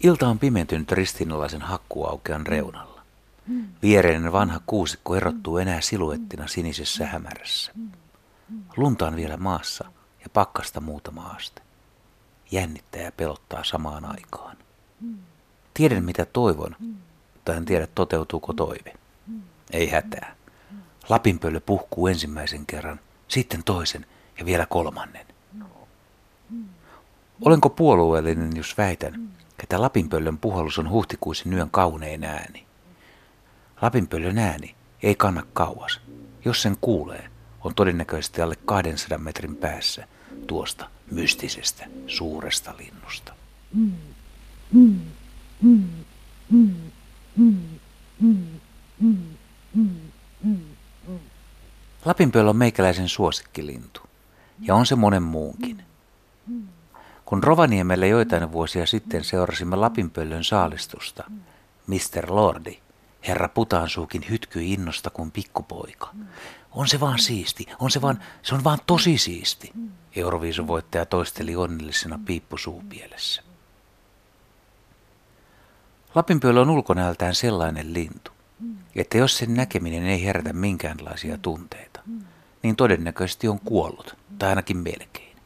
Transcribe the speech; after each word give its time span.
Ilta 0.00 0.28
on 0.28 0.38
pimentynyt 0.38 0.92
ristinalaisen 0.92 1.62
hakkuaukean 1.62 2.46
reunalla. 2.46 3.02
Viereinen 3.82 4.32
vanha 4.32 4.60
kuusikko 4.66 5.16
erottuu 5.16 5.58
enää 5.58 5.80
siluettina 5.80 6.46
sinisessä 6.46 7.06
hämärässä. 7.06 7.72
Lunta 8.76 9.06
on 9.06 9.16
vielä 9.16 9.36
maassa 9.36 9.84
ja 10.20 10.26
pakkasta 10.32 10.80
muutama 10.80 11.22
aste. 11.22 11.62
Jännittää 12.50 13.02
ja 13.02 13.12
pelottaa 13.12 13.64
samaan 13.64 14.04
aikaan. 14.04 14.56
Tiedän 15.74 16.04
mitä 16.04 16.24
toivon, 16.24 16.76
mutta 17.34 17.54
en 17.54 17.64
tiedä 17.64 17.86
toteutuuko 17.94 18.52
toive. 18.52 18.94
Ei 19.70 19.90
hätää. 19.90 20.35
Lapinpöllö 21.08 21.60
puhkuu 21.60 22.06
ensimmäisen 22.06 22.66
kerran, 22.66 23.00
sitten 23.28 23.64
toisen 23.64 24.06
ja 24.38 24.44
vielä 24.44 24.66
kolmannen. 24.66 25.26
Olenko 27.44 27.70
puolueellinen, 27.70 28.56
jos 28.56 28.78
väitän, 28.78 29.28
että 29.62 29.80
Lapinpöllön 29.80 30.38
puhallus 30.38 30.78
on 30.78 30.90
huhtikuisen 30.90 31.52
yön 31.52 31.70
kaunein 31.70 32.24
ääni? 32.24 32.66
Lapinpöllön 33.82 34.38
ääni 34.38 34.74
ei 35.02 35.14
kanna 35.14 35.42
kauas. 35.52 36.00
Jos 36.44 36.62
sen 36.62 36.76
kuulee, 36.80 37.30
on 37.60 37.74
todennäköisesti 37.74 38.42
alle 38.42 38.56
200 38.64 39.18
metrin 39.18 39.56
päässä 39.56 40.08
tuosta 40.46 40.90
mystisestä 41.10 41.86
suuresta 42.06 42.74
linnusta. 42.78 43.32
Lapinpöllö 52.06 52.50
on 52.50 52.56
meikäläisen 52.56 53.08
suosikkilintu, 53.08 54.00
ja 54.60 54.74
on 54.74 54.86
se 54.86 54.96
monen 54.96 55.22
muunkin. 55.22 55.82
Kun 57.24 57.42
Rovaniemelle 57.42 58.08
joitain 58.08 58.52
vuosia 58.52 58.86
sitten 58.86 59.24
seurasimme 59.24 59.76
Lapinpöllön 59.76 60.44
saalistusta, 60.44 61.24
Mr. 61.86 62.26
Lordi, 62.26 62.78
herra 63.28 63.48
Putaansuukin 63.48 64.24
hytkyi 64.30 64.72
innosta 64.72 65.10
kuin 65.10 65.30
pikkupoika. 65.30 66.10
On 66.70 66.88
se 66.88 67.00
vaan 67.00 67.18
siisti, 67.18 67.66
on 67.78 67.90
se 67.90 68.02
vaan, 68.02 68.22
se 68.42 68.54
on 68.54 68.64
vaan 68.64 68.78
tosi 68.86 69.18
siisti, 69.18 69.72
Euroviisuvoittaja 70.16 71.06
toisteli 71.06 71.56
onnellisena 71.56 72.20
piippusuupielessä. 72.26 73.42
Lapinpöllö 76.14 76.60
on 76.60 76.70
ulkonäöltään 76.70 77.34
sellainen 77.34 77.92
lintu, 77.92 78.30
että 78.96 79.18
jos 79.18 79.38
sen 79.38 79.54
näkeminen 79.54 80.06
ei 80.06 80.24
herätä 80.24 80.52
minkäänlaisia 80.52 81.38
tunteita, 81.38 82.00
niin 82.62 82.76
todennäköisesti 82.76 83.48
on 83.48 83.60
kuollut, 83.60 84.16
tai 84.38 84.48
ainakin 84.48 84.76
melkein. 84.76 85.36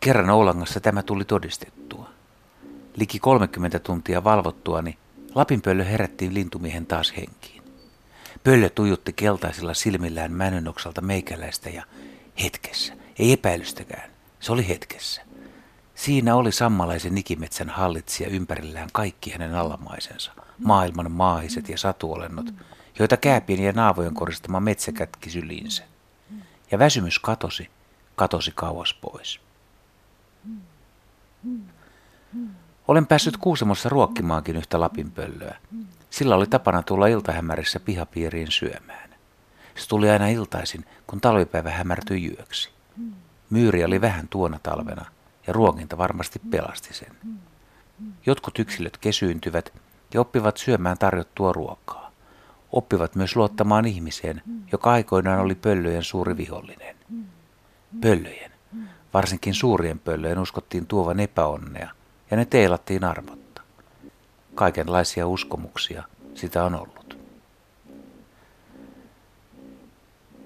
Kerran 0.00 0.30
Oulangassa 0.30 0.80
tämä 0.80 1.02
tuli 1.02 1.24
todistettua. 1.24 2.10
Liki 2.96 3.18
30 3.18 3.78
tuntia 3.78 4.24
valvottuani 4.24 4.98
Lapinpöllö 5.34 5.84
herättiin 5.84 6.34
lintumiehen 6.34 6.86
taas 6.86 7.12
henkiin. 7.16 7.62
Pöllö 8.44 8.70
tujutti 8.70 9.12
keltaisilla 9.12 9.74
silmillään 9.74 10.32
männönoksalta 10.32 11.00
meikäläistä 11.00 11.70
ja 11.70 11.84
hetkessä, 12.42 12.94
ei 13.18 13.32
epäilystäkään, 13.32 14.10
se 14.40 14.52
oli 14.52 14.68
hetkessä. 14.68 15.22
Siinä 15.96 16.34
oli 16.34 16.52
sammalaisen 16.52 17.14
nikimetsän 17.14 17.68
hallitsija 17.68 18.28
ympärillään 18.28 18.88
kaikki 18.92 19.30
hänen 19.30 19.54
alamaisensa, 19.54 20.32
maailman 20.64 21.12
maahiset 21.12 21.68
ja 21.68 21.78
satuolennot, 21.78 22.46
joita 22.98 23.16
kääpien 23.16 23.60
ja 23.60 23.72
naavojen 23.72 24.14
koristama 24.14 24.60
metsä 24.60 24.92
kätki 24.92 25.30
syliinsä. 25.30 25.82
Ja 26.70 26.78
väsymys 26.78 27.18
katosi, 27.18 27.70
katosi 28.16 28.52
kauas 28.54 28.94
pois. 28.94 29.40
Olen 32.88 33.06
päässyt 33.06 33.36
Kuusamossa 33.36 33.88
ruokkimaankin 33.88 34.56
yhtä 34.56 34.80
lapinpöllöä. 34.80 35.56
Sillä 36.10 36.34
oli 36.36 36.46
tapana 36.46 36.82
tulla 36.82 37.06
iltahämärissä 37.06 37.80
pihapiiriin 37.80 38.50
syömään. 38.50 39.10
Se 39.74 39.88
tuli 39.88 40.10
aina 40.10 40.28
iltaisin, 40.28 40.84
kun 41.06 41.20
talvipäivä 41.20 41.70
hämärtyi 41.70 42.36
yöksi. 42.38 42.70
Myyri 43.50 43.84
oli 43.84 44.00
vähän 44.00 44.28
tuona 44.28 44.58
talvena, 44.62 45.04
ja 45.46 45.52
ruokinta 45.52 45.98
varmasti 45.98 46.38
pelasti 46.50 46.94
sen. 46.94 47.16
Jotkut 48.26 48.58
yksilöt 48.58 48.98
kesyyntyvät 48.98 49.72
ja 50.14 50.20
oppivat 50.20 50.56
syömään 50.56 50.98
tarjottua 50.98 51.52
ruokaa. 51.52 52.10
Oppivat 52.72 53.14
myös 53.14 53.36
luottamaan 53.36 53.86
ihmiseen, 53.86 54.42
joka 54.72 54.90
aikoinaan 54.90 55.40
oli 55.40 55.54
pöllöjen 55.54 56.02
suuri 56.02 56.36
vihollinen. 56.36 56.96
Pöllöjen, 58.00 58.52
varsinkin 59.14 59.54
suurien 59.54 59.98
pöllöjen 59.98 60.38
uskottiin 60.38 60.86
tuovan 60.86 61.20
epäonnea, 61.20 61.90
ja 62.30 62.36
ne 62.36 62.44
teilattiin 62.44 63.04
armotta. 63.04 63.62
Kaikenlaisia 64.54 65.26
uskomuksia 65.26 66.02
sitä 66.34 66.64
on 66.64 66.74
ollut. 66.74 67.18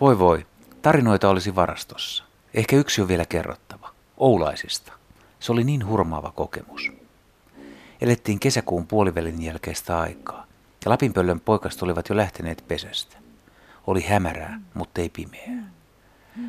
Voi 0.00 0.18
voi, 0.18 0.46
tarinoita 0.82 1.28
olisi 1.28 1.54
varastossa. 1.54 2.24
Ehkä 2.54 2.76
yksi 2.76 3.02
on 3.02 3.08
vielä 3.08 3.24
kerrottava. 3.24 3.95
Oulaisista. 4.16 4.92
Se 5.40 5.52
oli 5.52 5.64
niin 5.64 5.86
hurmaava 5.86 6.32
kokemus. 6.32 6.92
Elettiin 8.00 8.40
kesäkuun 8.40 8.86
puolivälin 8.86 9.42
jälkeistä 9.42 9.98
aikaa, 9.98 10.46
ja 10.84 10.90
Lapinpöllön 10.90 11.40
poikast 11.40 11.82
olivat 11.82 12.08
jo 12.08 12.16
lähteneet 12.16 12.64
pesästä. 12.68 13.16
Oli 13.86 14.02
hämärää, 14.02 14.60
mutta 14.74 15.00
ei 15.00 15.08
pimeää. 15.08 15.70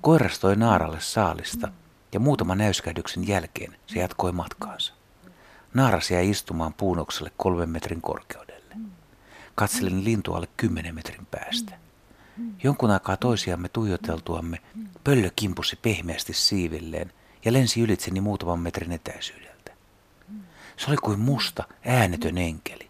Koiras 0.00 0.38
toi 0.38 0.56
naaralle 0.56 1.00
saalista, 1.00 1.68
ja 2.12 2.20
muutaman 2.20 2.58
näyskähdyksen 2.58 3.28
jälkeen 3.28 3.76
se 3.86 3.98
jatkoi 3.98 4.32
matkaansa. 4.32 4.94
Naaras 5.74 6.10
jäi 6.10 6.30
istumaan 6.30 6.74
puunokselle 6.74 7.32
kolmen 7.36 7.70
metrin 7.70 8.00
korkeudelle. 8.00 8.76
Katselin 9.54 10.04
lintua 10.04 10.36
alle 10.36 10.48
kymmenen 10.56 10.94
metrin 10.94 11.26
päästä. 11.30 11.78
Jonkun 12.62 12.90
aikaa 12.90 13.16
toisiamme 13.16 13.68
tuijoteltuamme 13.68 14.58
pöllö 15.04 15.30
kimpusi 15.36 15.78
pehmeästi 15.82 16.32
siivilleen 16.32 17.12
ja 17.44 17.52
lensi 17.52 17.80
ylitseni 17.80 18.20
muutaman 18.20 18.60
metrin 18.60 18.92
etäisyydeltä. 18.92 19.72
Se 20.76 20.86
oli 20.88 20.96
kuin 20.96 21.20
musta, 21.20 21.64
äänetön 21.84 22.38
enkeli. 22.38 22.88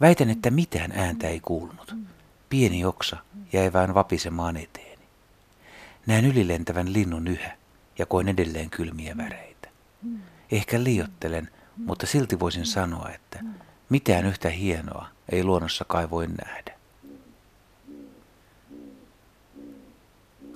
Väitän, 0.00 0.30
että 0.30 0.50
mitään 0.50 0.92
ääntä 0.92 1.28
ei 1.28 1.40
kuulunut. 1.40 1.94
Pieni 2.48 2.84
oksa 2.84 3.16
jäi 3.52 3.72
vain 3.72 3.94
vapisemaan 3.94 4.56
eteeni. 4.56 5.02
Näen 6.06 6.24
ylilentävän 6.24 6.92
linnun 6.92 7.28
yhä 7.28 7.56
ja 7.98 8.06
koin 8.06 8.28
edelleen 8.28 8.70
kylmiä 8.70 9.16
väreitä. 9.16 9.68
Ehkä 10.52 10.84
liiottelen, 10.84 11.50
mutta 11.76 12.06
silti 12.06 12.40
voisin 12.40 12.66
sanoa, 12.66 13.08
että 13.14 13.44
mitään 13.88 14.26
yhtä 14.26 14.50
hienoa 14.50 15.08
ei 15.28 15.44
luonnossa 15.44 15.84
kai 15.84 16.10
voi 16.10 16.26
nähdä. 16.26 16.76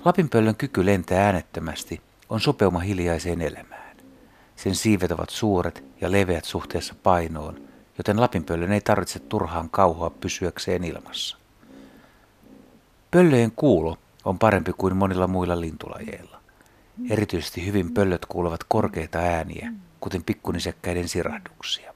Lapinpöllön 0.05 0.55
kyky 0.55 0.85
lentää 0.85 1.25
äänettömästi 1.25 2.01
on 2.31 2.39
sopeuma 2.41 2.79
hiljaiseen 2.79 3.41
elämään. 3.41 3.97
Sen 4.55 4.75
siivet 4.75 5.11
ovat 5.11 5.29
suuret 5.29 5.83
ja 6.01 6.11
leveät 6.11 6.45
suhteessa 6.45 6.95
painoon, 7.03 7.61
joten 7.97 8.21
lapinpöllön 8.21 8.71
ei 8.71 8.81
tarvitse 8.81 9.19
turhaan 9.19 9.69
kauhoa 9.69 10.09
pysyäkseen 10.09 10.83
ilmassa. 10.83 11.37
Pöllöjen 13.11 13.51
kuulo 13.55 13.97
on 14.25 14.39
parempi 14.39 14.73
kuin 14.77 14.97
monilla 14.97 15.27
muilla 15.27 15.61
lintulajeilla. 15.61 16.41
Erityisesti 17.09 17.65
hyvin 17.65 17.93
pöllöt 17.93 18.25
kuulevat 18.25 18.63
korkeita 18.67 19.19
ääniä, 19.19 19.73
kuten 19.99 20.23
pikkunisekkäiden 20.23 21.07
sirahduksia. 21.07 21.93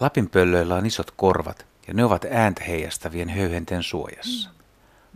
Lapinpöllöillä 0.00 0.74
on 0.74 0.86
isot 0.86 1.10
korvat 1.10 1.66
ja 1.86 1.94
ne 1.94 2.04
ovat 2.04 2.24
ääntä 2.30 2.64
heijastavien 2.64 3.28
höyhenten 3.28 3.82
suojassa. 3.82 4.50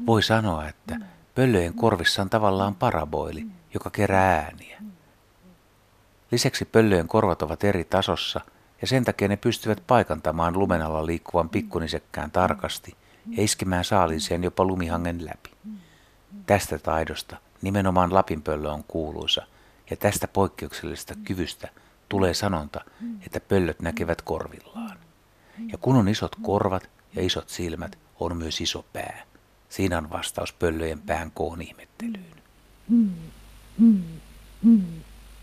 Voi 0.06 0.22
sanoa, 0.22 0.68
että 0.68 1.00
pöllöjen 1.38 1.74
korvissa 1.74 2.22
on 2.22 2.30
tavallaan 2.30 2.74
paraboili, 2.74 3.46
joka 3.74 3.90
kerää 3.90 4.36
ääniä. 4.36 4.82
Lisäksi 6.30 6.64
pöllöjen 6.64 7.08
korvat 7.08 7.42
ovat 7.42 7.64
eri 7.64 7.84
tasossa 7.84 8.40
ja 8.80 8.86
sen 8.86 9.04
takia 9.04 9.28
ne 9.28 9.36
pystyvät 9.36 9.82
paikantamaan 9.86 10.58
lumen 10.58 10.82
alla 10.82 11.06
liikkuvan 11.06 11.48
pikkunisekkään 11.48 12.30
tarkasti 12.30 12.96
ja 13.30 13.42
iskemään 13.42 13.84
saaliiseen 13.84 14.44
jopa 14.44 14.64
lumihangen 14.64 15.24
läpi. 15.24 15.50
Tästä 16.46 16.78
taidosta 16.78 17.36
nimenomaan 17.62 18.14
Lapinpöllö 18.14 18.70
on 18.70 18.84
kuuluisa– 18.88 19.42
ja 19.90 19.96
tästä 19.96 20.28
poikkeuksellisesta 20.28 21.14
kyvystä 21.24 21.68
tulee 22.08 22.34
sanonta, 22.34 22.80
että 23.26 23.40
pöllöt 23.40 23.82
näkevät 23.82 24.22
korvillaan. 24.22 24.98
Ja 25.72 25.78
kun 25.78 25.96
on 25.96 26.08
isot 26.08 26.36
korvat 26.42 26.90
ja 27.14 27.22
isot 27.22 27.48
silmät, 27.48 27.98
on 28.20 28.36
myös 28.36 28.60
iso 28.60 28.84
pää. 28.92 29.22
Siinä 29.68 29.98
on 29.98 30.10
vastaus 30.10 30.52
pöllöjen 30.52 31.00
pään 31.00 31.30
koon 31.30 31.62
ihmettelyyn. 31.62 32.42
Mm, 32.88 33.10
mm, 33.78 34.02
mm, 34.62 34.82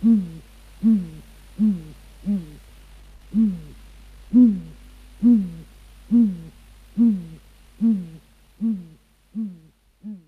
mm, 0.01 0.12
mm. 0.12 0.42
mm. 0.83 1.25